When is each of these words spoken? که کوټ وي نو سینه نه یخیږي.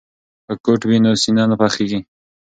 که 0.45 0.53
کوټ 0.65 0.81
وي 0.85 0.97
نو 1.03 1.11
سینه 1.21 1.43
نه 1.49 1.55
یخیږي. 1.61 1.99